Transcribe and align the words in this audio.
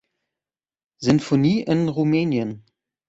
Sinfonie 0.97 1.61
in 1.61 1.87
Rumänien. 1.87 2.63